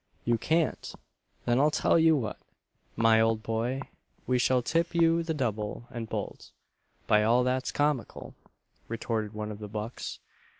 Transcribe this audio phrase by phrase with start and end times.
[0.25, 0.95] "You can't!
[1.45, 2.39] then I'll tell you what,
[2.95, 3.81] my old boy,
[4.25, 6.49] we shall tip you the double and bolt,
[7.05, 8.33] by all that's comical!"
[8.87, 10.17] retorted one of the bucks.